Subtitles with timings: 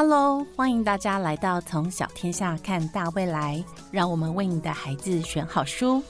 [0.00, 6.00] Hello，欢迎大家来到从小天下看大未来，让我们为你的孩子选好书。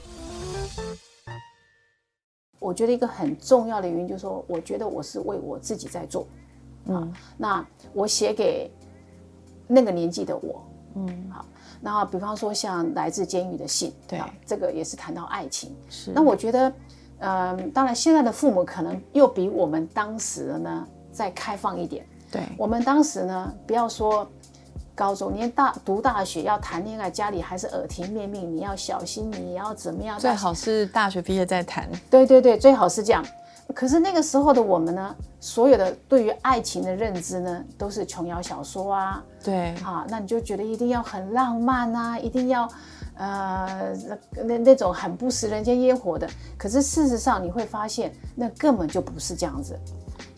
[2.59, 6.27] 我觉得一个很重要的原因就是说，我觉得我是为我自己在做。
[6.85, 8.71] 嗯，那我写给
[9.65, 10.63] 那个年纪的我，
[10.93, 11.43] 嗯，好，
[11.81, 15.75] 那比方说像来自监狱的信，对，这个也是谈到爱情。
[15.89, 16.73] 是，那我觉得，
[17.21, 22.05] 嗯，当然现在的父母可能又比我们当时呢再开放一点。
[22.31, 24.29] 对，我们当时呢，不要说
[24.93, 30.19] 高中，连大读大学要谈恋爱，家里还是耳提面命，你要小心，你要怎么样？
[30.19, 31.89] 最好是大学毕业再谈。
[32.09, 33.25] 对对对，最好是这样。
[33.75, 39.23] 可是那个时候的我们呢，所有的对于爱情的认知呢，都是琼瑶小说啊。
[39.43, 42.67] 对，啊，那你就觉得一定要很浪漫啊，一定要，
[43.15, 43.93] 呃，
[44.43, 46.27] 那那种很不食人间烟火的。
[46.57, 49.79] 可是事实上你会发现，那根本就不是这样子。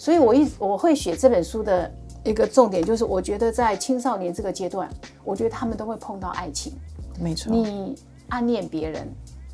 [0.02, 1.92] 所以我一我会写这本书的
[2.24, 4.90] 一个重点，就是我觉得在青少年这个阶段，
[5.24, 6.74] 我觉得他们都会碰到爱情。
[7.20, 7.96] 没错，你
[8.30, 9.08] 暗恋别人。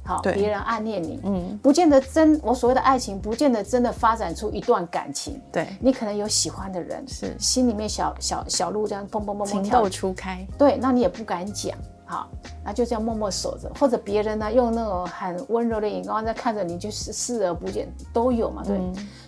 [0.05, 2.39] 好，别人暗恋你，嗯，不见得真。
[2.41, 5.37] 我所谓的爱情，不见得真的发展出一段感情。
[5.51, 10.47] 对，你可能有喜欢的人，是心里面小小小鹿这样蹦蹦蹦蹦跳，情窦初开。
[10.57, 12.29] 对，那你也不敢讲，好，
[12.63, 18.63] 那就这样默默守着，或者别人呢用那种很温柔的眼光在看着你，就是视而不见，都有嘛。
[18.65, 18.79] 对，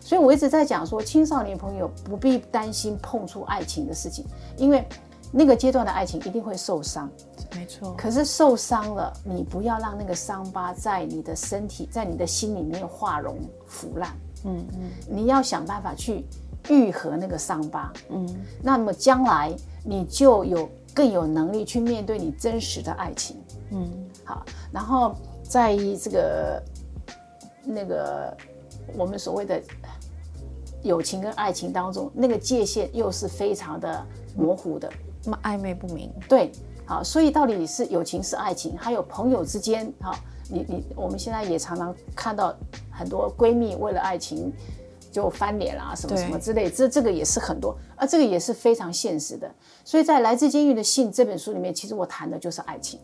[0.09, 4.25] 所以我一直在讲说，青少年朋友不必担心碰触爱情的事情，
[4.57, 4.83] 因为。
[5.31, 7.07] 那个阶段的爱情一定会受伤，
[7.55, 7.93] 没错。
[7.95, 13.35] 可是受伤了，你不要让那个伤疤在你的身体、在你的心里面化脓
[13.67, 14.09] 腐烂。
[14.45, 16.25] 嗯嗯，你要想办法去
[16.67, 17.93] 愈合那个伤疤。
[18.09, 18.27] 嗯，
[18.63, 23.37] 那么将来你就有更有能力去面对你真实的爱情。
[23.69, 23.87] 嗯，
[24.23, 24.43] 好。
[24.71, 26.63] 然后在这个
[27.63, 28.35] 那个
[28.97, 29.61] 我们所谓的
[30.83, 34.89] 友情跟爱情当中，那个界限又是非常的模糊的。
[35.25, 36.49] 那么暧昧不明，对，
[36.86, 40.17] 好，所以到底是友情是爱情，还有朋友之间，哈，
[40.49, 42.55] 你你我们现在也常常看到
[42.89, 44.49] 很多闺蜜为了爱情
[45.11, 49.53] 就翻脸啦，什么什么之类，这这个也是很多，啊，这个也是非常现实的。
[49.83, 52.98] 所以在《来自监狱的信》这本书里面，其实我谈的就是爱情。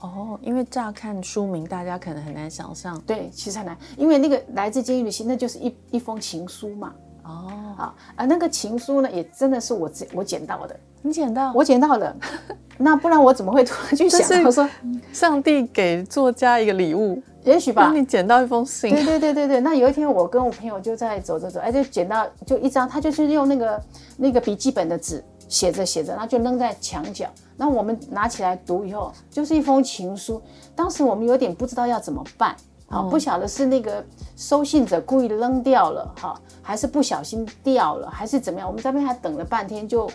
[0.00, 3.00] 哦，因为乍看书名，大家可能很难想象。
[3.06, 6.94] 对，其实很难，因为那个《来自监狱的信》，那就是一一封情书嘛。
[7.26, 10.76] 哦，好，啊，那个情书呢，也真的是我我捡到的。
[11.02, 11.52] 你捡到？
[11.54, 12.14] 我捡到了。
[12.78, 14.42] 那不然我怎么会突然去想？
[14.44, 14.68] 我说，
[15.12, 17.90] 上帝给作家一个礼物，也许吧。
[17.92, 18.90] 你捡到一封信。
[18.90, 19.60] 对对对对对。
[19.60, 23.82] 那有一天，我跟我朋友就在走着走，哎，就捡到就一张，他就是用那个
[24.16, 27.26] 那个笔记本的纸写着写着，然后就扔在墙角。
[27.56, 30.42] 那我们拿起来读以后，就是一封情书。
[30.74, 32.54] 当时我们有点不知道要怎么办。
[32.88, 34.04] 好，不晓得是那个
[34.36, 38.68] 收信者故意扔掉了，哈，还是不小心掉了，还是怎么样？
[38.68, 40.08] 我们这边还等了半天，就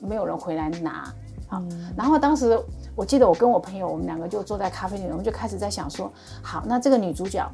[0.00, 1.12] 没有人回来拿。
[1.48, 1.62] 好，
[1.96, 2.60] 然后当时
[2.94, 7.50] 我记得我跟我朋友，我们两个就坐在咖啡里，我们就开始在想说，好，那这个女主角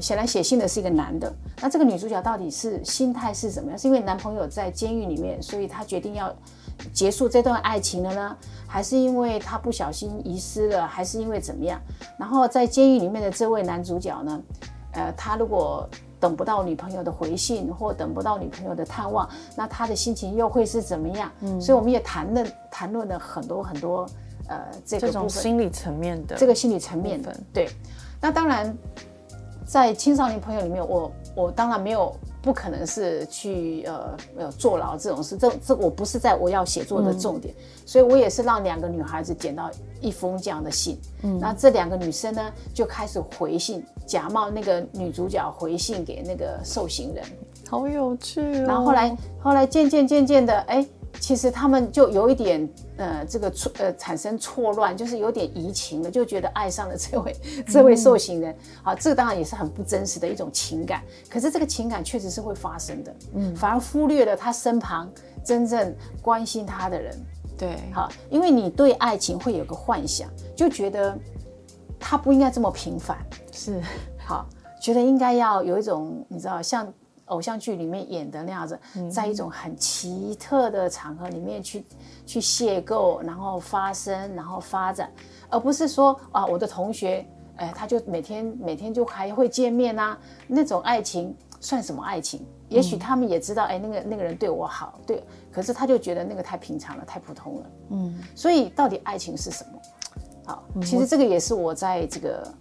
[0.00, 3.78] 显然写信的是一个男的，那这个女主角到底是心态是怎么样？
[3.78, 6.34] 是因为男朋友在监狱里面，所以她决定要。
[6.92, 11.80] 结束这段爱情了呢，还是因为他不小心遗失了，还是因为怎么样？
[12.18, 14.42] 然后在监狱里面的这位男主角呢，
[14.92, 15.88] 呃，他如果
[16.18, 21.30] 等不到女朋友的回信，或等不到女朋友的探望，那他的心情又会是怎么样？
[21.40, 24.06] 嗯，所以我们也谈论谈论了很多很多，
[24.48, 27.68] 呃，这个部分心理层面的这个心理层面的对。
[28.20, 28.72] 那当然，
[29.66, 32.14] 在青少年朋友里面，我我当然没有。
[32.42, 37.54] 不可能是去呃呃坐牢这种事，这这我不是在我要写作的重点，
[37.86, 39.70] 所以我也是让两个女孩子捡到
[40.00, 42.42] 一封这样的信，嗯，那这两个女生呢
[42.74, 47.24] 就开始回信，假冒那个女主角回信给那个受刑人，
[47.70, 48.64] 好有趣哦。
[48.66, 50.84] 然后后来后来渐渐渐渐的，哎。
[51.20, 57.36] 其实他们就有一点，呃，这个错，呃，产生错乱，就是有点移情了，就觉得爱上了这位
[57.66, 58.56] 这位受刑人。
[58.82, 65.08] 好，这当然也是很不真实的一种情感，可是这个情感确实是会发生的，嗯，反而忽略了他身旁
[65.44, 67.16] 真正关心他的人。
[67.56, 71.16] 对，好，因为你对爱情会有个幻想，就觉得
[72.00, 73.16] 他不应该这么平凡，
[73.52, 73.80] 是，
[74.18, 74.48] 好，
[74.80, 76.92] 觉得应该要有一种，你知道，像。
[77.32, 78.78] 偶像剧里面演的那样子，
[79.10, 81.84] 在一种很奇特的场合里面去
[82.26, 85.10] 去邂逅，然后发生，然后发展，
[85.48, 87.26] 而不是说啊，我的同学，
[87.56, 92.44] 哎，他就每天每天就还会见面啊，那种爱情算什么爱情？
[92.68, 97.66] 也许他们也知道，哎，那个那个人对我好，对，可是他就觉得那个太平常了，太普通了。
[97.90, 99.80] 嗯，所以到底爱情是什么？
[100.44, 102.52] 好，其实这个也是我在这个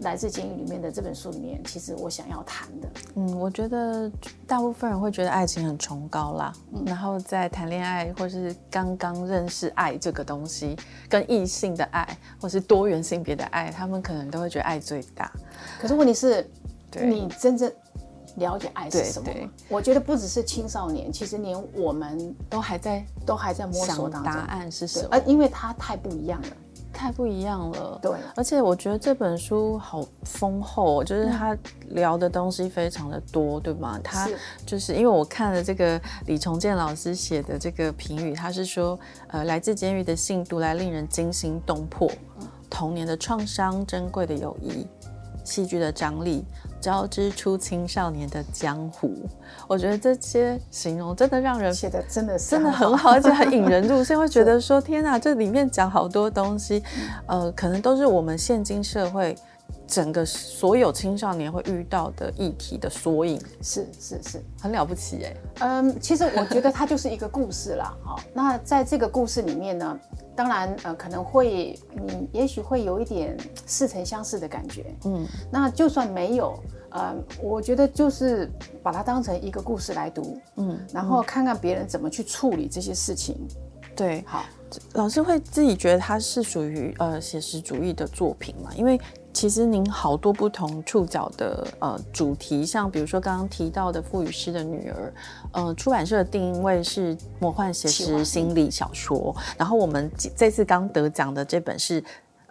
[0.00, 2.88] 来自监狱里面的这本书里面，其实我想要谈的。
[3.14, 4.10] 嗯，我觉得
[4.46, 10.76] 大部分人会觉得爱情很崇高啦，嗯然后在谈恋爱或是刚刚认识爱这个东西，
[11.08, 15.30] 跟异性的爱或是多元性别的爱，他们可能都会觉得爱最大。
[15.80, 16.50] 可是问题是，
[17.00, 17.72] 你真正
[18.36, 19.30] 了解爱是什么？
[19.68, 24.42] 我觉得不只是青少年，其实连我们都还在都还在摸索答当中。
[24.42, 26.48] 案是什么，对呃，因为它太不一样了。
[26.94, 27.98] 太不一样了。
[28.00, 31.56] 对，而且我觉得这本书好丰厚、哦，就是他
[31.88, 34.00] 聊的东西非常的多，对吗？
[34.02, 34.30] 他
[34.64, 38.98] 就是因为我看了这个李重建老师写的这个评语，他是说，
[39.28, 42.10] 呃，来自监狱的信读来令人惊心动魄，
[42.70, 44.86] 童年的创伤，珍贵的友谊，
[45.44, 46.44] 戏剧的张力。
[46.84, 49.14] 交织出青少年的江湖，
[49.66, 56.82] 我觉得这些形容真的让人写的真的是真的很好，而且很引人入胜， 会觉得说天哪，这里面讲好多东西，
[57.26, 59.34] 呃，可能都是我们现今社会
[59.86, 64.42] 整个所有青少年会遇到的议题的缩影，是是是。
[64.60, 65.36] 很了不起哎。
[65.60, 67.96] 嗯，其实我觉得它就是一个故事啦。
[68.04, 69.98] 好，那在这个故事里面呢，
[70.36, 73.36] 当然呃可能会你也许会有一点
[73.66, 74.94] 似曾相识的感觉。
[75.04, 76.58] 嗯，那就算没有，
[76.94, 78.48] 呃，我觉得就是
[78.82, 83.36] 把它当成一个故事来读，嗯，然后看看别人怎么去处理这些事情。
[83.96, 84.44] 对，好，
[84.94, 88.70] 老师会自己觉得它是属于呃写实主义的作品嘛？
[88.76, 89.00] 因为
[89.32, 95.12] 其实您好多不同触角的呃主题，像比如说刚刚提到的《傅雨诗的女儿》，
[95.66, 102.02] 呃，出版社的定位是魔幻写实心理小说，然后我们这这次刚得奖的这本是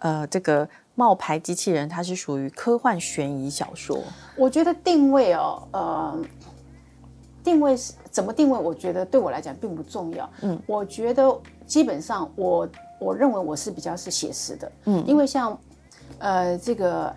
[0.04, 3.98] 呃这个冒牌机器人，它是属于科幻悬疑小说。
[4.36, 6.22] 我觉得定位哦，呃，
[7.42, 8.58] 定位是怎么定位？
[8.58, 10.30] 我觉得对我来讲并不重要。
[10.42, 11.34] 嗯，我觉得
[11.66, 12.68] 基本上我
[13.00, 14.72] 我认为我是比较是写实的。
[14.84, 15.58] 嗯，因为像
[16.18, 17.10] 呃这个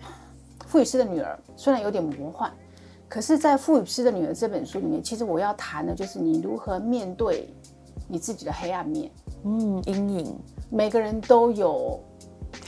[0.66, 2.50] 傅雨诗的女儿虽然有点魔幻，
[3.06, 7.54] 可是，在傅雨诗的女儿这本书里面，其实我要谈的就是你如何面对
[8.08, 9.10] 你自己的黑暗面。
[9.44, 10.38] 嗯，阴影
[10.70, 12.02] 每个人都有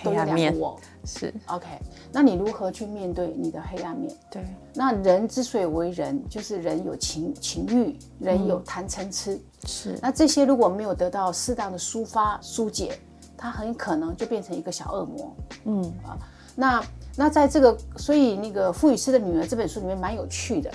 [0.03, 0.81] 黑暗面个我。
[1.05, 1.67] 是 OK，
[2.13, 4.15] 那你如何去面对你的黑暗面？
[4.31, 4.45] 对，
[4.75, 9.41] 那人之所以为人，就是人有情情欲，人有贪嗔痴。
[9.65, 12.99] 是那这些如果没有得到适当的抒发疏解，
[13.37, 15.37] 它很可能就变成一个小恶魔。
[15.65, 16.19] 嗯啊，
[16.55, 16.85] 那
[17.17, 20.71] 那在这个，所以那个傅雨诗的女儿这本书里面蛮有趣的，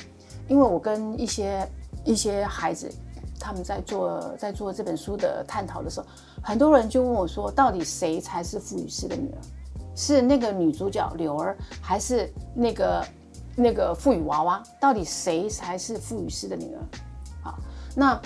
[0.47, 1.69] 因为我跟一些
[2.03, 2.91] 一些孩子。
[3.37, 6.07] 他们在做在做这本书的探讨的时候，
[6.45, 9.37] 很多人就问我说：“到底谁才是傅雨诗的女儿？
[9.95, 13.05] 是那个女主角柳儿，还是那个
[13.55, 14.63] 那个傅雨娃娃？
[14.79, 16.81] 到底谁才是傅雨诗的女儿？”
[17.41, 17.57] 好，
[17.95, 18.21] 那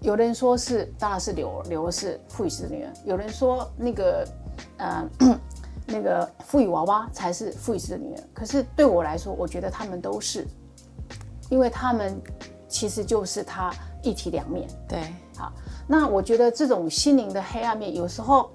[0.00, 2.92] 有人说是，当然是柳儿，柳儿是傅雨诗的女儿。
[3.04, 4.28] 有人说那个
[4.76, 5.10] 呃
[5.84, 8.22] 那个傅雨娃娃才是傅雨诗的女儿。
[8.32, 10.46] 可是对我来说，我觉得他们都是，
[11.50, 12.22] 因为他们
[12.68, 14.68] 其实就是她一体两面。
[14.88, 15.52] 对，好，
[15.88, 18.50] 那我觉得这种心灵的黑暗面，有时候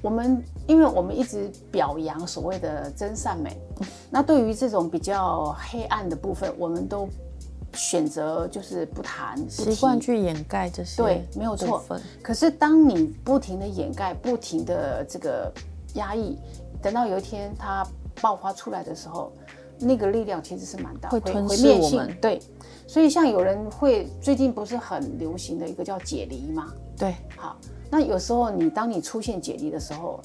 [0.00, 3.60] 我们因为我们一直表扬所谓的真善美，
[4.08, 7.08] 那对于这种比较黑暗的部分，我们都
[7.74, 11.84] 选择就是不谈，习惯去掩盖这些，对没有错。
[12.22, 15.52] 可是当你不停的掩盖，不停的这个
[15.94, 16.38] 压抑，
[16.80, 17.86] 等到有一天它
[18.22, 19.32] 爆发出来的时候，
[19.78, 22.16] 那个力量其实是蛮大，会吞噬我们。
[22.20, 22.40] 对，
[22.86, 26.72] 所以像有人会最近不是很流行的一个叫解离吗？
[26.96, 27.56] 对，好，
[27.90, 30.20] 那有时候你当你出现解离的时候，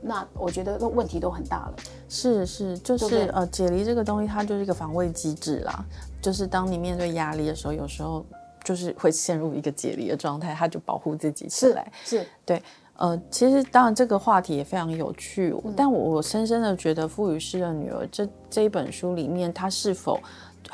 [0.00, 1.74] 那我觉得问题都很大了。
[2.08, 5.84] 是是，就是呃，解离这个东西，它就是一个防卫机制啦。
[6.20, 8.24] 就是当你面对压力的时候，有时候
[8.62, 11.90] 就是会陷入一个解离的状态，它就保护自己起来。
[12.04, 12.62] 是，对，
[13.02, 20.20] 呃，其实当然这个话题也非常有趣，但我我深深的觉得《傅雨诗的女儿》这这一本书里面，它是否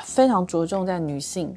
[0.01, 1.51] 非常着重在女性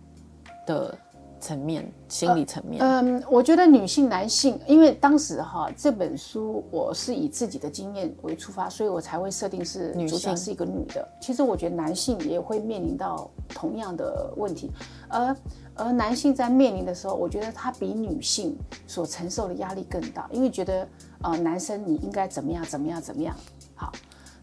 [0.66, 0.96] 的
[1.42, 2.80] 层面、心理层面？
[2.80, 11.06] 嗯，我觉得女性、男性，因为当时哈这本书我是以自己的经验为出发，所以我才会设定是女性主角是一个女的。
[11.20, 14.70] 其实我觉得男性也会面临到同样的问题，
[15.08, 15.36] 而
[15.74, 18.56] 而男性在面临的时候，我觉得他比女性
[18.86, 20.86] 所承受的压力更大，因为觉得
[21.22, 23.34] 呃男生你应该怎么样怎么样怎么样
[23.74, 23.92] 好。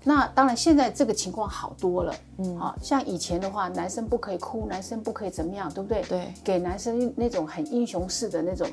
[0.03, 6.01] 那当然，现在这个情况好多了，嗯，好像以前的话，男生不可以哭，男生不可以怎么样，对不对？
[6.03, 8.67] 对，给男生那种很英雄式的那种、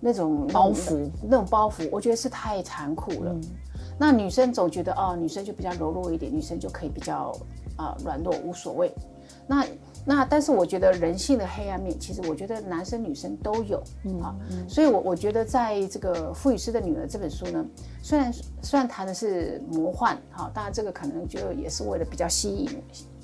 [0.00, 3.34] 那种包袱，那种包袱，我觉得是太残酷了。
[3.98, 7.36] 那女生总觉得哦，女生就比较柔弱一点，女生就可以比较
[7.76, 8.94] 啊、软弱无所谓。
[9.46, 9.64] 那
[10.04, 13.82] 那但是我觉得人性的黑暗面，其实我觉得男生女生都有
[14.22, 14.36] 啊，
[14.68, 17.64] 所以我我觉得在这个《傅雨师的女儿》这本书呢，
[18.02, 18.32] 虽然
[18.62, 22.68] 虽然谈的是魔幻，哈，当然这个可能就也是为了比较吸引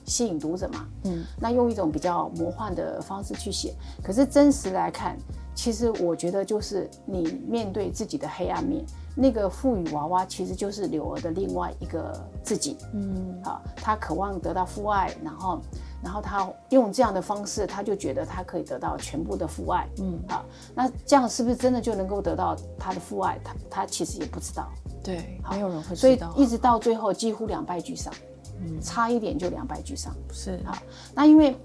[0.06, 5.16] 吸引读者嘛，嗯，那用一种比较魔幻的方式去写，可是真实来看，
[5.54, 8.84] 其实我觉得就是你面对自己的黑暗面。
[9.16, 12.12] 那个赋予娃娃其实就是柳儿的另外一个
[12.44, 15.60] 自己，嗯，好，他渴望得到父爱，然后，
[16.02, 23.38] 然后他用这样的方式，他就觉得他可以得到全部的父爱，嗯，啊，那这样是不是真的就能够得到他的父爱？
[23.44, 24.68] 他他其实也不知道，
[25.02, 28.12] 对，没有人会知道，所以一直到最后几乎两败俱伤，
[28.60, 30.82] 嗯，差一点就两败俱伤，是，啊，
[31.14, 31.56] 那因为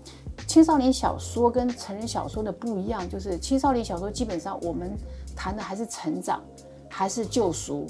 [0.48, 4.98] 青少年小说跟成人小说的不一样，就是青少年小说基本上我们
[5.36, 6.42] 谈的还是成长。
[6.88, 7.86] 还是救赎，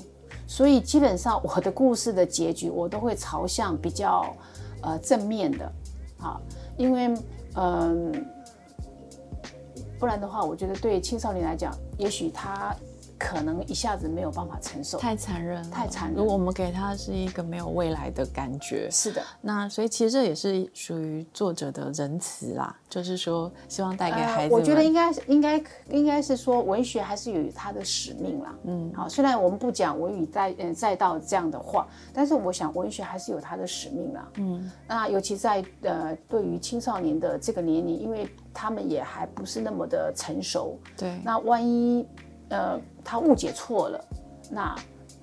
[0.48, 4.36] 所以基本上我的故事的结局，我都会朝向比较
[4.82, 5.72] 呃正面的，
[6.25, 6.41] 啊，
[6.77, 7.13] 因为
[7.55, 8.12] 嗯，
[10.00, 12.75] 不然的话，我觉得对青少年来讲，也许他。
[13.17, 16.17] 可能一下子没有办法承受，太残忍，太残忍。
[16.17, 19.22] 如果我们给他是一个没有未来的感觉，是的。
[19.41, 24.53] 那所以其实这也是属于作者的仁慈啦，就是说希望带给孩子。
[24.53, 28.55] 我觉得应该应该应该是说文学还是有它的使命啦。
[28.63, 34.27] 嗯，好，虽然我们不讲文语再嗯再到这样的话，但是我想文学还是有它的使命啦。
[34.36, 40.77] 嗯，那尤其在呃对于青少年的这个年龄，因为他们也还不是那么的成熟。
[40.98, 42.05] 对，那万一。
[42.50, 44.06] 呃，他误解错了，
[44.50, 44.75] 那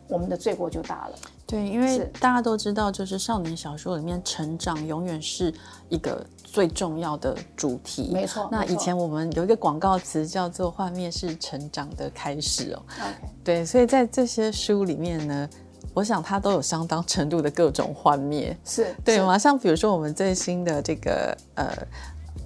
[0.08, 1.14] 我们的罪过就大了。
[1.46, 5.52] 对，因为大家都知道，就是少年小说里面成长永远是
[5.90, 8.10] 一个最重要的主题。
[8.10, 8.48] 没错。
[8.50, 12.82] 那以前我们有一个广告词叫做“幻灭是成长的开始”哦。
[12.98, 13.28] OK。
[13.44, 15.48] 对，所以在这些书里面呢，
[15.92, 18.56] 我想它都有相当程度的各种幻灭。
[18.64, 19.36] 是对吗？
[19.36, 21.70] 像比如说我们最新的这个呃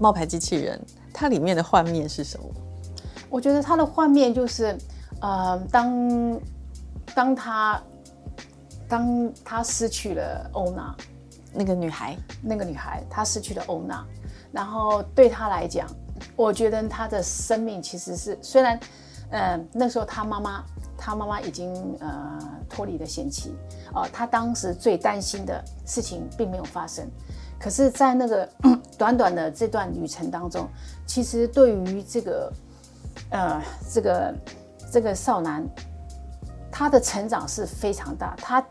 [0.00, 0.80] 冒牌机器人，
[1.14, 2.46] 它里面的幻灭是什么？
[3.36, 4.74] 我觉得他的画面就是，
[5.20, 6.40] 呃，当
[7.14, 7.82] 当他
[8.88, 10.96] 当他失去了欧娜，
[11.52, 14.02] 那个女孩，那个女孩，她失去了欧娜，
[14.50, 15.86] 然后对他来讲，
[16.34, 18.80] 我觉得他的生命其实是虽然，
[19.28, 20.64] 呃，那时候他妈妈，
[20.96, 22.40] 他妈妈已经呃
[22.70, 23.54] 脱离了险期，
[23.92, 27.06] 哦，他当时最担心的事情并没有发生，
[27.60, 28.48] 可是，在那个
[28.96, 30.66] 短短的这段旅程当中，
[31.06, 32.50] 其实对于这个。
[33.30, 34.34] 呃，这个
[34.92, 35.66] 这个少男，
[36.70, 38.64] 他的成长是非常大，他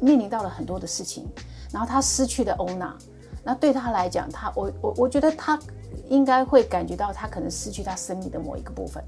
[0.00, 1.26] 面临到了很多的事情，
[1.72, 2.94] 然后他失去了欧娜，
[3.42, 5.58] 那对他来讲，他我我我觉得他
[6.08, 9.02] 应该会感觉到他可能失去他生命的某一个部分，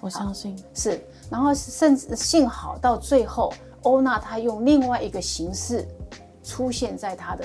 [0.00, 5.86] 我相信是，然后甚至幸好到最后，欧娜她用另外一个形式
[6.42, 7.44] 出现在他的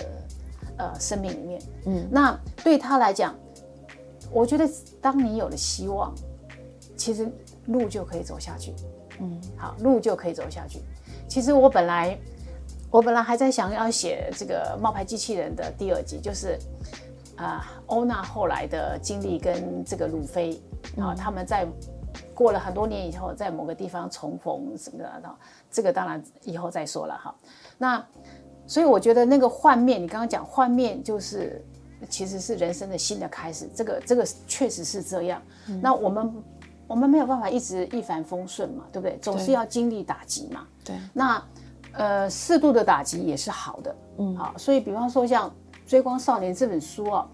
[0.77, 3.33] 呃生命里面，嗯，那对他来讲，
[4.31, 6.13] 我觉得当你有了希望。
[6.99, 7.31] 其实
[7.67, 8.75] 路就可以走下去，
[9.21, 10.81] 嗯，好，路就可以走下去。
[11.29, 12.19] 其实我本来，
[12.91, 16.59] 我本来还在想要写这个冒牌机器人的第二集，就是
[17.37, 20.61] 啊，欧娜后来的经历跟这个鲁菲
[20.97, 21.65] 啊，他们在
[22.35, 25.35] 过了很多年以后，在某个地方重逢什么的，
[25.71, 27.33] 这个当然以后再说了哈。
[27.77, 28.05] 那
[28.67, 31.63] 所以我觉得那个幻灭，你刚刚讲幻灭就是
[32.09, 35.41] 其实是人生的新的开始，这个这个确实是这样。
[35.81, 36.43] 那我们。
[36.89, 39.15] 我们没有办法一直一帆风顺嘛，对不对？
[39.21, 40.65] 总是要经历打击嘛。
[40.83, 40.95] 对。
[41.13, 41.41] 那
[41.91, 43.95] 呃，适度的打击也是好的。
[44.17, 44.35] 嗯。
[44.35, 45.47] 好，所以比方说像
[45.85, 47.27] 《追光少年》这本书啊，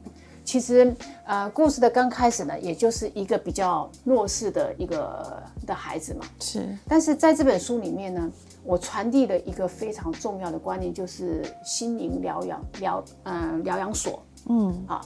[0.44, 0.94] 其实
[1.26, 6.26] 呃，故事的刚开始呢，也就是一个比较弱势的一个的孩子嘛。
[6.42, 6.78] 是。
[6.86, 8.30] 但是在这本书里面呢，
[8.64, 14.22] 我传递的一个非常重要的观念，就是心灵疗养疗嗯疗养所。
[14.50, 14.86] 嗯。
[14.86, 15.02] 好。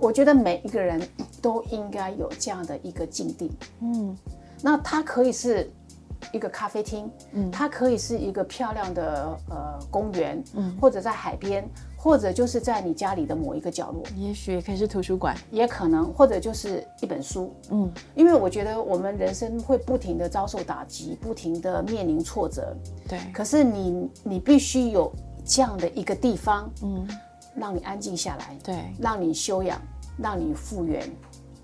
[0.00, 1.00] 我觉得每一个人
[1.42, 4.16] 都应该有这样的一个境地，嗯，
[4.62, 5.70] 那它可以是
[6.32, 22.74] 一个咖啡厅，嗯，它可以是一个漂亮的呃公园，嗯，或者在海边，或者就是在你家里的某一个角落，也许也可以是图书馆，也可能，或者就是一本书，嗯，因为我觉得我们人生会不停的遭受打击，不停的面临挫折，
[23.06, 25.12] 对，可是你你必须有
[25.44, 27.06] 这样的一个地方，嗯。
[27.54, 29.80] 让你安静下来，对，让你休养，
[30.16, 31.08] 让你复原，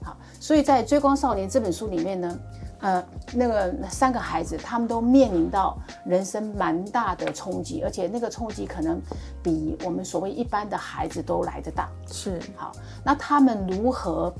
[0.02, 0.16] 好。
[0.40, 2.38] 所以在《追光少年》这本书里面呢，
[2.80, 9.00] 呃，那个三个孩子他们都面临到人生蛮大的冲击，而且那个冲击可能
[9.42, 11.88] 比我们所谓一般的孩子都来得大。
[12.06, 12.72] 是，好。
[13.04, 14.32] 那他们如何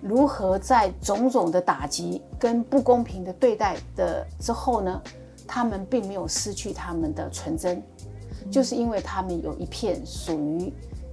[0.00, 5.02] 如何在种种的打击跟不公平的对待的之后呢？
[5.50, 7.82] 他们并没有失去他们的纯真。
[8.50, 10.72] 就是因为他们有一片属于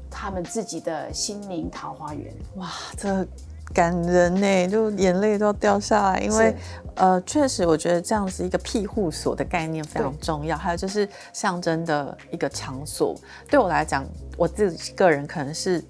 [0.10, 2.34] 他们自己的心灵桃花源。
[2.56, 3.26] 哇，这
[3.74, 6.56] 感人呢，就眼泪都要掉下来，因为
[6.96, 13.16] 呃，确实我觉得这样子一个庇护所的概念非常重要，还有就是象征的一个场所。
[13.50, 14.06] 对我来讲，
[14.38, 15.84] 我自己个人可能是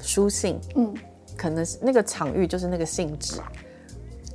[0.00, 0.92] 书信，嗯，
[1.36, 3.40] 可能是那个场域就是那个性质，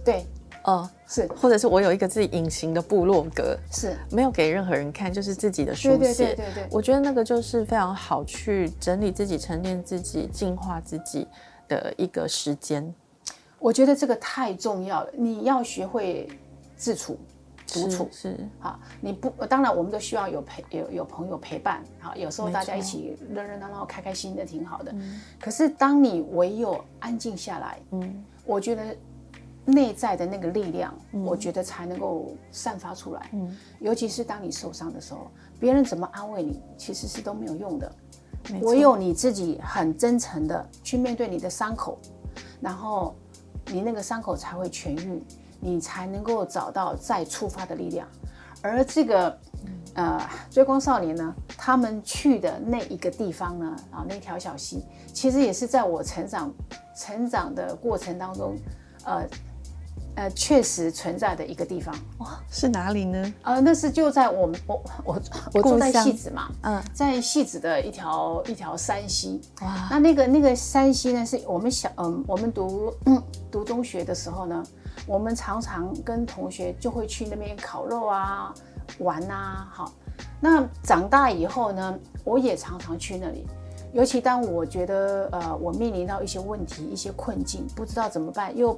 [0.04, 0.26] 对，
[0.66, 6.28] 呃，是或者是我有一个自己隐形的部落格，是，没有给任何人看，就是自己的书对写。
[6.28, 11.28] 对对对对，我觉得那个就是非常好去整理自己、沉淀自己、净化自己
[11.68, 12.94] 的一个时间。
[13.60, 16.28] 我觉得这个太重要了，你要学会
[16.76, 17.18] 自处、
[17.68, 18.10] 独处。
[18.12, 24.94] 是是啊，你不，当然我们都需要有陪有有朋友陪伴啊，有时候大家一起热热闹闹、开开心心的挺好的。
[25.40, 28.96] 可是当你唯有安静下来，嗯，我觉得
[29.66, 33.30] 内在的那个力量，我觉得才能够散发出来。
[33.34, 37.92] 嗯，尤其是当你受伤的时候，别人怎么安慰你，其实是都没有用的。
[38.62, 41.98] 唯有你自己很真诚的去面对你的伤口，
[42.62, 43.16] 然后
[43.72, 45.24] 你那个伤口才会痊愈，
[45.60, 48.08] 你才能够找到再出发的力量。
[48.62, 49.40] 而这个
[49.96, 56.54] 呃追光少年呢，他们去的那一个地方呢，啊那条小溪，其实也是在我成长
[56.96, 58.56] 成长的过程当中，
[59.06, 59.28] 呃
[60.16, 61.94] 呃确实存在的一个地方。
[62.20, 63.34] 哇，是哪里呢？
[63.44, 65.22] 呃，那是就在我们我我
[65.54, 72.94] 我住在戏子嘛，嗯，在戏子的一条一条山溪，哇，那那个那个山溪呢，是我们小嗯，我们读、
[73.52, 74.64] 读中学的时候呢，
[75.06, 78.54] 我们常常跟同学就会去那边烤肉啊、
[79.00, 79.92] 玩啊，好。
[80.40, 83.46] 那长大以后呢，我也常常去那里，
[83.94, 88.78] 尤其当我觉得呃，我面临到一些问题、一些困境，不知道怎么办，又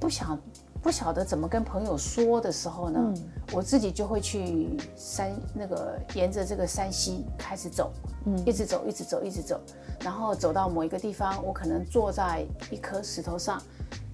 [0.00, 0.40] 不想
[0.82, 3.14] 不晓得怎么跟朋友说的时候呢，
[3.52, 7.92] 我自己就会去山那个沿着这个山溪开始走，
[8.24, 9.60] 嗯，一直走，一直走，一直走，
[10.00, 13.62] 然后走到某一个地方，我可能坐在一颗石头上，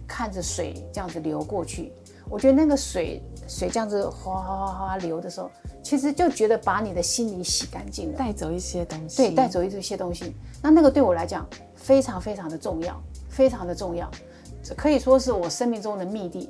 [0.08, 1.92] 看着水这样子流过去。
[2.28, 5.48] 我觉得那个水水这样子哗哗哗哗流的时候，
[5.84, 8.18] 其实就觉得把你的心里洗干净了。
[8.18, 10.34] 带走一些东西，对，带走一些东西。
[10.60, 14.35] 那那个对我来讲非常非常的重要，非常的重要，这
[14.74, 16.48] 可以说是我生命中的秘地、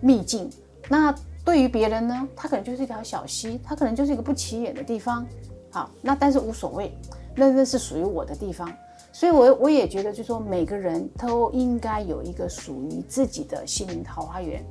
[0.00, 0.50] 秘境。
[0.88, 5.26] 那对于别人呢，它可能就是一条小溪，它可能就是一个不起眼的地方。
[5.70, 6.96] 好，那但是无所谓，
[7.34, 8.72] 那那是属于我的地方。
[9.12, 14.62] 所以我，我也觉得，就是说，每个人都应该有一个属于自己的心灵桃花源。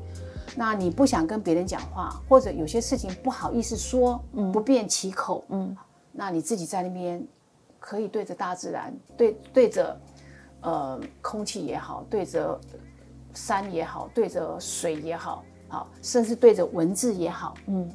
[0.55, 4.23] 那你不想跟别人讲话，或者有些事情不好意思说，
[4.53, 5.75] 不便其口，嗯，
[6.11, 7.25] 那你自己在那边
[7.79, 9.99] 可以对着大自然，对对着
[10.65, 12.59] 呃空气也好，对着
[13.33, 17.89] 山也好，对着水也好，好，甚至对着文字也好，嗯，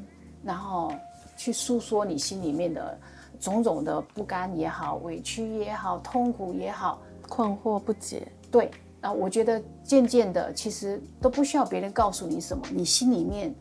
[0.44, 0.92] 然后
[1.36, 2.98] 去诉说你心里面的
[3.40, 13.54] 种种的不甘也好，委屈也好，痛苦也好，困惑不解，对，啊，我觉得渐渐的，其实都不需要别人告诉你什么，你心里面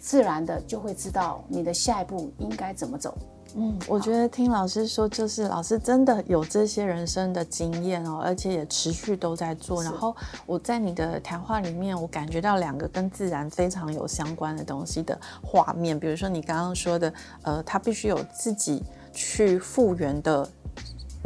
[0.00, 3.16] 自然的就会知道你的下一步应该怎么走。
[3.58, 9.82] 嗯，我觉得听老师说，就是老师真的有这些人生的经验哦，而且也持续都在做。
[9.82, 10.14] 然后
[10.44, 18.82] 我在你的谈话里面，我感觉到两个跟自然非常有相关的东西的画面，比如说你刚刚说的，呃，他必须有自己
[19.14, 20.46] 去复原的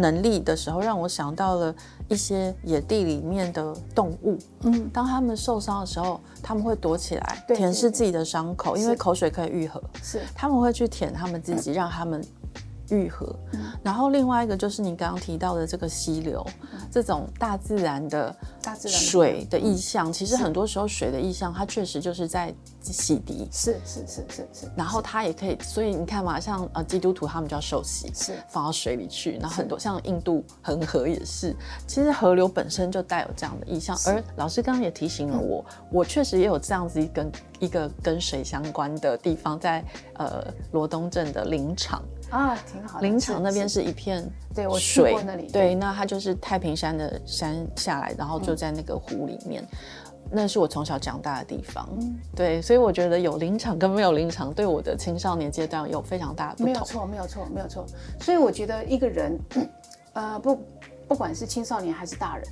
[0.01, 1.75] 能力的时候，让我想到了
[2.09, 4.39] 一些野地里面的动物。
[4.63, 9.83] 嗯，当他们受伤的时候，他们会躲起来，舔舐自己的伤口，因为口水可以愈合。
[10.03, 12.25] 是他们会去舔他们自己，让他们
[12.90, 13.35] 愈合。
[13.83, 16.46] 然后另外一个就是你刚刚提到的这个溪流，
[16.90, 23.46] 这种大自然的大自然水的意象，其实很多时候水的意象，它确实就是在洗涤。
[23.50, 29.38] 是是是是是，然后它也可以，所以你看嘛，像呃基督徒他们就要受洗，是放到水里去。
[29.38, 31.55] 然后很多像印度恒河也是，
[31.87, 33.96] 其实河流本身就带有这样的意象。
[34.07, 42.03] 而老师刚刚也提醒了我，我确实也有这样子一根一个跟水相关的地方，在呃罗东镇的林场。
[42.31, 43.07] 啊，挺好的。
[43.07, 49.62] 林场那边是是一片对我去过那里，对，那它就是太平山的山下来，然后就在那个湖里面。
[50.33, 56.73] 那是我从小长大的地方，嗯对，所以我觉得有林场跟没有林场，对我的青少年阶段有非常大的不同。
[56.73, 57.85] 没有错，没有错，没有错。
[58.21, 59.37] 所以我觉得一个人，
[60.14, 60.59] 呃，不，
[61.09, 62.47] 不管是青少年还是大人，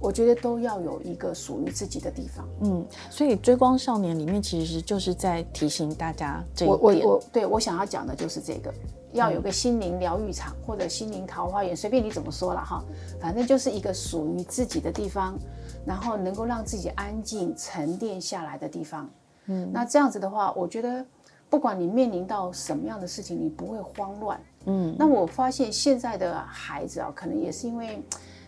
[0.00, 2.46] 我觉得都要有一个属于自己的地方。
[2.60, 7.08] 嗯，所以《追光少年》里面其实就是在提醒大家这我我一点。
[7.08, 8.74] 我对我想要讲的就是这个，
[9.14, 12.84] 要有个心灵疗愈场或者心灵桃花源，随便你怎么说了哈，
[13.20, 15.38] 反正就是一个属于自己的地方，
[15.86, 19.08] 然后能够让自己安静沉淀下来的地方。
[19.46, 21.04] 嗯，那这样子的话，我觉得
[21.48, 28.02] 不管你面临到什么样的事情，你不会慌乱，嗯，那我发现现在的孩子啊，可能也是因为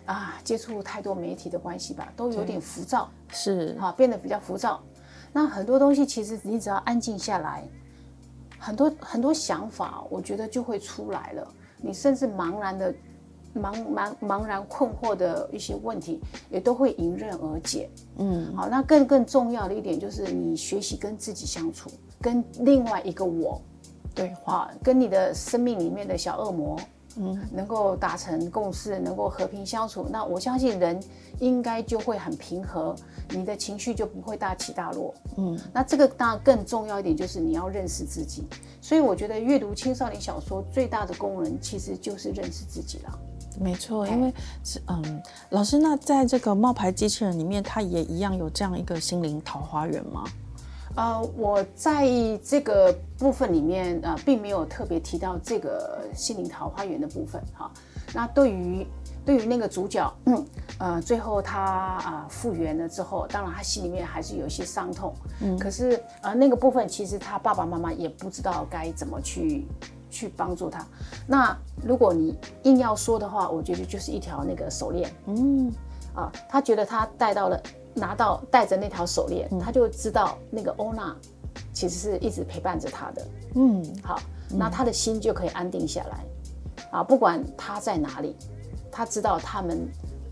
[0.05, 4.83] 啊接触太多媒体的关系吧，都有点浮躁，是哈，变得比较浮躁。
[5.33, 7.63] 那很多东西其实你只要安静下来，
[8.59, 11.55] 很多很多想法，我觉得就会出来了。
[11.79, 12.95] 你甚至茫然的。
[13.57, 17.89] 茫茫茫然困惑的一些问题，也都会迎刃而解。
[18.19, 21.91] 嗯，好，那更更重要的一点就是你学习跟自己相处，
[22.21, 23.59] 跟另外一个我
[24.15, 26.79] 对话，跟你的生命里面的小恶魔，
[27.17, 30.07] 嗯，能够达成共识，能够和平相处。
[30.11, 31.03] 那我相信人
[31.41, 32.95] 应该就会很平和，
[33.31, 35.15] 你的情绪就不会大起大落。
[35.37, 38.45] 嗯，那这个当然更重要一点就是你要认识自己。
[38.81, 43.19] 所以我觉得阅读青少年小说最大的功能其实就是认识自己了。
[43.59, 50.25] 没错，因为是嗯，老师，那在这个冒牌机器人里面，它也一样有这样一个心灵桃花源吗？
[50.97, 52.09] 呃，我在
[52.43, 57.71] 这个部分里面呃，并没有特别提到这个心灵桃花源的部分哈。
[58.15, 58.87] 那对于
[59.25, 60.47] 对于那个主角，嗯
[60.79, 69.67] 呃，最后他啊复原了之后，当然他心里面还是有一些伤痛，嗯，可是呃那个部分其实他爸爸妈妈也不知道该怎么去。
[70.09, 70.87] 去帮助他。
[71.27, 71.55] 那
[71.85, 75.11] 如果你硬要说的话，我觉得就是一条那个手链。
[75.27, 75.71] 嗯，
[76.15, 77.63] 啊，他觉得他戴到了，
[77.97, 81.17] 拿到戴着那条手链，他就知道那个欧娜
[81.73, 83.27] 其实是一直陪伴着他的。
[83.57, 86.25] 嗯，好，那他的心就可以安定下来。
[86.93, 88.37] 啊，不管他在哪里，
[88.93, 89.89] 他知道他们。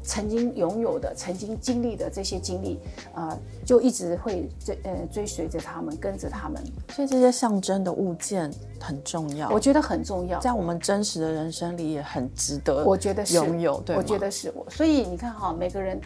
[0.06, 2.78] 曾经拥有的、曾经经历的这些经历，
[3.14, 6.62] 呃，就一直会追呃追随着他们，跟着他们。
[6.90, 12.84] 所以这些象征的物件很重要，我觉得很重要，在我们真实的人生里也很值得。
[12.84, 14.68] 我觉得拥有，对，我觉得是我。
[14.68, 15.98] 所以你看哈，每个人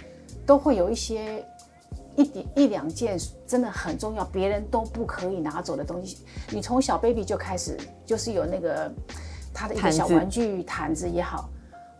[0.48, 1.44] 都会有一些
[2.16, 6.24] 一点一两件真的很重要，别人都不可以拿走的东西。
[6.50, 8.90] 你从小 baby 就开始，就是有那个
[9.52, 11.50] 他的一个小玩具毯子也好。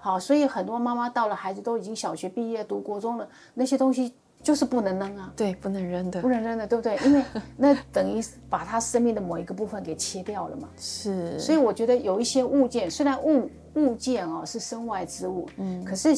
[0.00, 5.30] 好，所以很多妈妈到了孩子都已经小学毕业、读国中了，那些东西就是不能扔啊。
[5.37, 6.96] 对，不能扔的，不能扔的，对不对？
[7.04, 7.22] 因为
[7.56, 10.70] 那等于把他生命的某一个部分给切掉了嘛。
[10.78, 11.38] 是。
[11.38, 16.14] 所以我觉得有一些物件，虽然物物件哦是身外之物，嗯，可是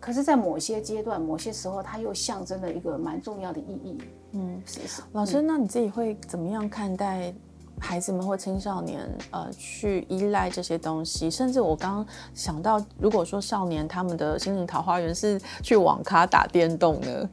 [0.00, 3.98] 可是在某些阶段、某些时候，它又象征了一个蛮重要的意义。
[4.32, 5.02] 嗯，是是。
[5.12, 7.34] 老师，那你自己会怎么样看待？
[7.80, 17.30] 孩子们或青少年，呃，去依赖这些东西，甚至我刚刚想到，如果说少年他们的心灵桃花源是去网咖打电动呢，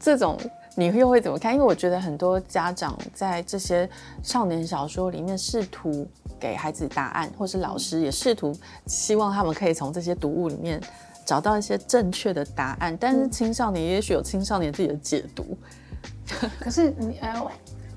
[0.00, 0.38] 这种
[0.74, 1.52] 你又会怎么看？
[1.52, 3.86] 因为我觉得很多家长在这些
[4.22, 6.08] 少年小说里面试图
[6.40, 10.80] 给孩子答案，或是老师也试图希望他们可以从这些读物里面
[11.24, 15.56] 找到一些正确的答案，但是青少年也许有青少年自己的解读。
[16.60, 17.42] 可是你，呃。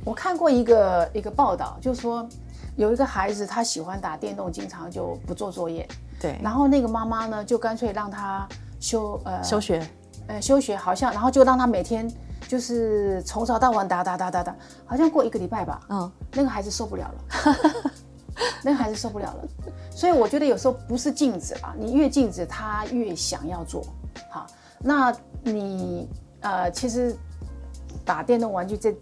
[0.05, 2.25] 我看过一个一个报道，就是说
[2.77, 5.85] 有一个孩子他喜欢打电动，经常就不做作业。
[6.17, 6.39] 对。
[6.41, 8.47] 然后那个妈妈呢，就干脆让他
[8.79, 9.85] 休呃休学，
[10.27, 12.09] 呃休学，好像然后就让他每天
[12.47, 15.81] 就是从早到晚打打打打打，好像过一个礼拜吧。
[15.89, 16.09] 嗯。
[16.31, 17.55] 那个孩子受不了了，
[18.63, 19.47] 那个孩子受不了了。
[19.91, 23.83] 所以我觉得有时候不是禁止吧，你越禁止他越想要做。
[24.29, 24.45] 好，
[24.79, 26.07] 那你
[26.41, 27.15] 呃其实
[28.05, 28.95] 打电动玩具这。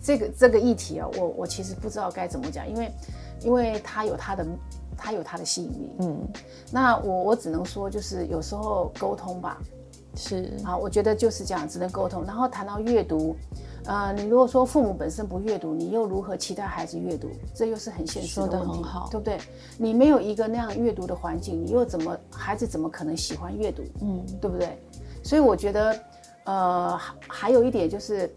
[0.00, 2.92] 这个这个议题啊，我我其实不知道该怎么讲，因为
[3.40, 4.46] 因为它有它的
[4.96, 6.28] 它有它的吸引力，嗯，
[6.70, 9.58] 那我我只能说就是有时候沟通吧，
[10.14, 12.24] 是啊，我觉得就是这样，只能沟通。
[12.24, 13.34] 然后谈到阅读，
[13.84, 17.28] 呃，你如果说父母本身不阅读，你又如何期待孩子阅读？
[17.54, 19.38] 这又是很现实的问题，对不对？
[19.78, 23.82] 你没有一个那样阅读的环境，你又怎么孩子怎么可能喜欢阅读？
[24.00, 24.82] 嗯，对不对？
[25.22, 26.00] 所以我觉得，
[26.44, 28.32] 呃，还有一点就是。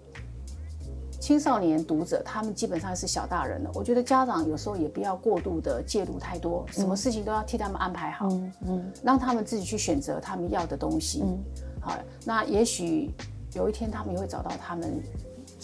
[1.18, 3.72] 青少年读者，他们基本上是小大人了。
[3.74, 8.30] 我觉得家长有时候也不要过度的介入太多，什么事情都要替他们安排好，
[8.68, 11.24] 嗯，让他们自己去选择他们要的东西。
[11.24, 11.40] 嗯，
[11.82, 13.10] 好，那也许
[13.56, 15.02] 有一天他们也会找到他们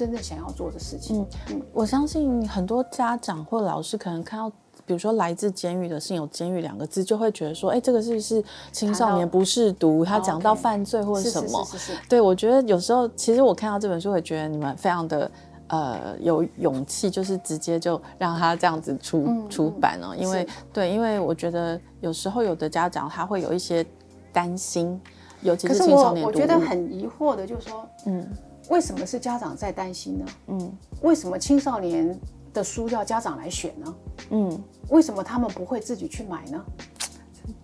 [0.02, 1.24] 真正想要做的事情。
[1.52, 4.50] 嗯，我相信很多家长或老师可能看到，
[4.84, 10.04] 比如说来自监狱的“信有监狱”两个字，就会觉得说，哎，这个是不是青少年不是读？
[10.04, 11.68] 他讲到犯罪或者什么？
[12.10, 15.30] 对，我觉得有时候其实我看到这本书，会觉得你们非常的。
[15.68, 23.86] 呃，有勇气就是直接就让他这样子出出版哦，因为对，因为我觉得有时候有的家长他会有一些
[24.34, 25.00] 担心，
[25.42, 28.30] 尤其是青少年我觉得很疑惑的，就是说，嗯，
[28.72, 30.26] 为什么是家长在担心呢？
[30.48, 32.18] 嗯，为什么青少年
[32.54, 33.96] 的书要家长来选呢？
[34.30, 36.66] 嗯，为什么他们不会自己去买呢？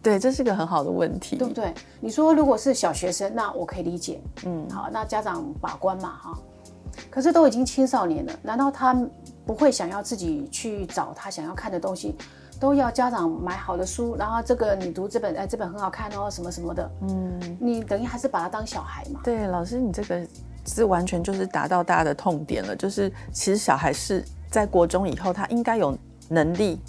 [0.03, 1.73] 对，这是个很好的问题，对不对？
[2.01, 6.37] 你说如果是小学生，那我可以理解，嗯，好，那家长把关嘛，哈。
[7.09, 8.93] 可是都已经青少年了，难道他
[9.45, 12.17] 不会想要自己去找他想要看的东西？
[12.59, 19.21] 都要家长买好的书，然后这个你读这本，哎，这本很好看哦，什么什么的，嗯，你等于还是把他当小孩嘛。
[19.23, 20.27] 对，老师，你这个
[20.67, 25.97] 是完全就是达到大家的痛点了，就是其实小孩是在国中以后，他应该有
[26.29, 26.79] 能力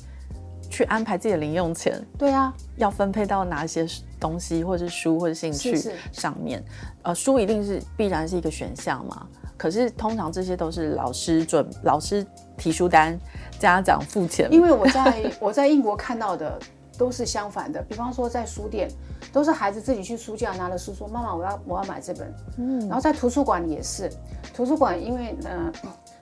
[0.69, 3.87] 去安排自己的零用钱，对啊，要分配到哪些
[4.21, 6.63] 东西，或者是书或者兴趣是是上面。
[7.03, 13.19] 呃，书一定是必然是一个选项嘛，可是通常这些都是老师准老师提书单，
[13.59, 14.53] 家长付钱。
[14.53, 16.59] 因为我在我在英国看到的
[16.99, 18.91] 都是相反的，比方说在书店，
[19.33, 24.11] 都是孩子自己去书架拿了书说妈妈我要我要买这本，嗯，然后在图书馆也是，
[24.53, 25.73] 图书馆因为呃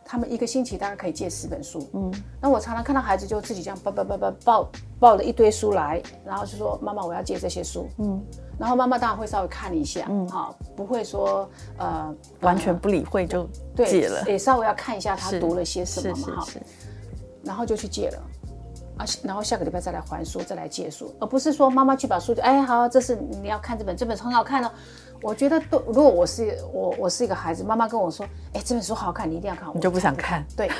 [0.05, 4.69] 他们一个星期大概可以借十本书，嗯，那我常常看到孩子就自己这样抱抱抱抱抱
[5.01, 8.23] 抱了一堆书来，然后就说妈妈我要借这些书，嗯，
[8.59, 14.23] 然后妈妈当然会稍微看一下，嗯，好，不会说呃完全不理会就对戒了。
[14.27, 16.47] 也稍微要看一下他是读了些什是么嘛，哈。
[17.43, 18.23] 然后就去借了。
[18.97, 24.71] 啊，然后下个礼拜再来还书，再来借书，而不是说妈妈去把书，哎，好，这是你要看这本，这本很好看哦。
[25.23, 30.45] 我觉得都，如果我是我，我是一个孩子，妈妈跟我说，哎，这本书好看，你一定要看，我你就不想看。
[30.57, 30.71] 对，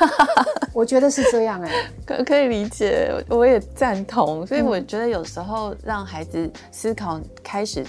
[0.75, 1.73] 我觉得是这样哎、
[2.05, 4.47] 可可以理解，我也赞同。
[4.47, 7.85] 所以我觉得有时候让孩子思考，开始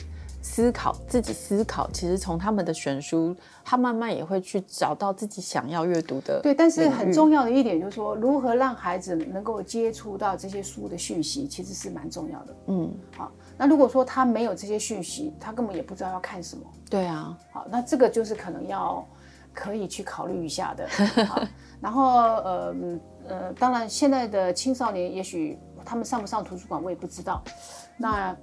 [0.57, 6.39] 思考自己思考，其实从他们的选书，他慢慢也会去找到自己想要阅读的。
[6.41, 12.55] 对，但是很重要的一点就是说，如何让孩子能够接触到这些书的讯息，其实是蛮重要的。
[12.69, 16.63] 嗯，好，那如果说他没有这些讯息，他根本也不知道要看什么。
[16.89, 19.07] 对啊，好，那这个就是可能要
[19.53, 20.89] 可以去考虑一下的。
[21.25, 21.39] 好，
[21.79, 27.43] 然后呃嗯呃，当然现在的青少年也许他们上不上图书馆我也不知道，
[27.95, 28.35] 那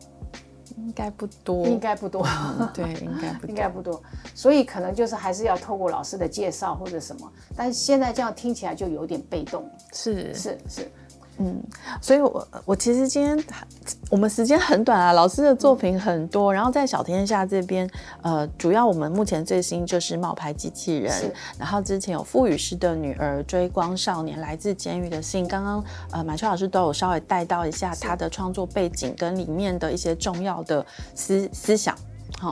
[0.76, 2.26] 应该不多，应该不多，
[2.74, 3.46] 对， 应该不。
[3.46, 4.02] 应该不多，
[4.34, 10.34] 所以可能就是还是要透过老师的介绍或者什么，但是现在这样听起来就有点被动，是。
[10.34, 10.92] 是是，
[12.00, 13.44] 所以我，我其实今天
[14.10, 17.88] 我们时间很短啊，老师的作品很多，然后在小天下这边，
[18.22, 21.12] 呃，主要我们目前最新就是冒牌机器人，
[21.58, 31.96] 然后之前有傅雨师的女儿追光少年来自监狱的信，刚刚呃马秋老师都有稍微带到一下他的创作背景跟里面的一些重要的思思想。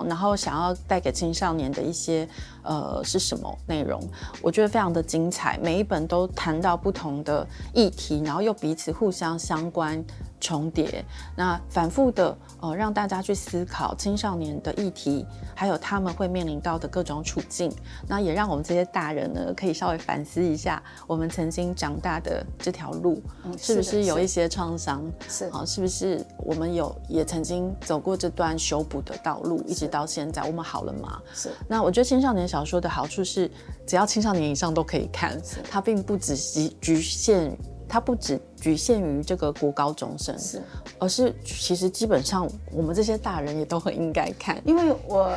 [0.08, 2.28] 然后想要带给青少年的一些
[2.62, 4.00] 呃是什么内容？
[4.40, 10.02] 我觉得非常的精彩，每一本都谈到不同的议题，然后又彼此互相相关
[10.42, 11.04] 重叠，
[11.36, 15.24] 那反复的呃让大家去思考青少年的议题，
[15.54, 17.72] 还有他们会面临到的各种处境，
[18.08, 23.22] 那也让我们这些大人呢可以稍微反思一下我们曾经长大的这条路，
[23.56, 25.08] 是不是有一些创伤？
[25.28, 25.44] 是？
[25.50, 31.22] 啊，是不是我们有也曾经走过这段修补的道路，一直到现在，我们好了吗？
[31.32, 31.50] 是。
[31.68, 33.48] 那我觉得青少年小说的好处是，
[33.86, 37.56] 只要青少年以上都可以看，它并不只局局限，
[37.92, 40.62] 它不只局限于这个国高中生，是，
[40.98, 44.58] 而是其实基本上我们这些大人也都很应该看。
[44.64, 45.30] 因为我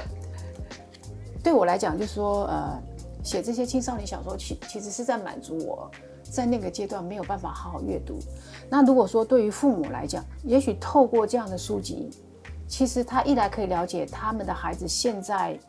[1.43, 2.81] 对我来讲，就是说呃，
[3.21, 5.91] 写这些青少年小说，其其实是在满足我
[6.23, 8.17] 在那个阶段没有办法好好阅读。
[8.69, 12.09] 那如果说对于父母来讲，也许透过这样的书籍，
[12.69, 15.59] 其实他一来可以了解他们的孩子现在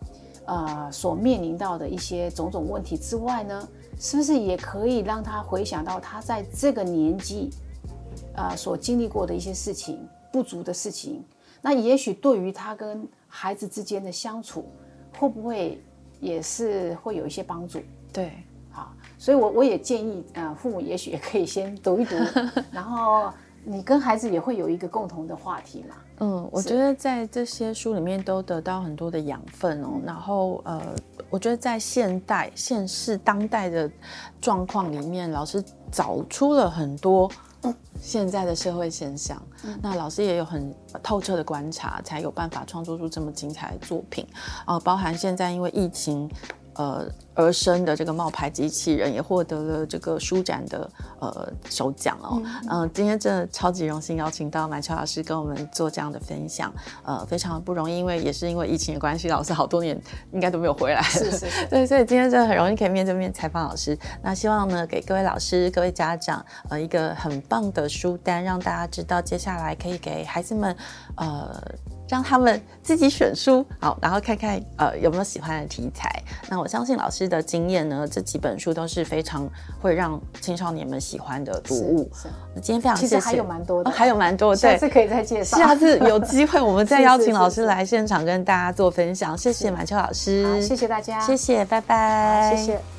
[0.45, 3.69] 呃所面临到的一些种种问题之外呢，
[3.99, 7.51] 是不是也可以让他回想到他在这个年纪
[8.35, 11.25] 呃所经历过的一些事情、不足的事情？
[11.63, 14.71] 那也许对于他跟孩子之间的相处，
[15.19, 15.83] 会不会
[16.21, 17.81] 也是会有一些帮助？
[18.13, 18.33] 对，
[18.71, 22.15] 好，所以我我也建议，呃，父母也许也可以先读一读，
[22.71, 23.33] 然后
[23.69, 25.97] 你跟孩子也会有一个共同的话题嘛。
[26.21, 30.01] 嗯，我觉得在这些书里面都得到很多的养分哦。
[30.05, 30.81] 然后呃，
[31.29, 33.91] 我觉得在现代、现世、当代的
[34.41, 37.29] 状况里面，老师找出了很多
[38.01, 39.43] 现在的社会现象。
[39.83, 44.25] 那老师也有很透彻的观察，才有办法创作出这么精彩的作品。
[44.65, 46.31] 啊、包含现在因为疫情。
[46.77, 52.43] 呃，而生的这个冒牌机器人也获得了这个书展的呃首奖哦。
[52.71, 56.73] 嗯、今天真的超级荣幸邀请到满秋老师跟我们做这样的分享，
[57.05, 59.99] 呃，非常不容易，因为也是因为疫情的关系，老师好多年
[60.33, 61.03] 应该都没有回来。
[61.03, 63.99] 是是是 对，所以今天真的很容易可以面对面采访老师。
[64.23, 70.77] 那希望呢，给各位老师、各位家长，呃，一个很棒的书单，让大家知道接下来可以给孩子们，
[71.17, 71.61] 呃。
[72.09, 76.11] 让他们自己选书，好，然后看看呃有没有喜欢的题材。
[76.49, 79.49] 那我相信老师的经验呢，这几本书都是非常
[79.81, 82.11] 会让青少年们喜欢的读物。
[82.15, 82.29] 是，
[82.61, 85.57] 今天非常谢谢，其实还有蛮多的哦还有蛮多，对下次可以再介绍。
[85.57, 89.37] 下次有机会我们再邀请老师 来现场跟大家做分享。
[89.37, 92.96] 谢谢满秋老师，好，谢谢大家，谢谢，拜拜，谢谢。